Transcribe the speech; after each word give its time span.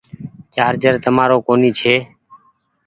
چآرجر 0.53 0.95
تمآرو 1.03 1.37
ڪونيٚ 1.47 1.77
چي۔ 1.79 1.93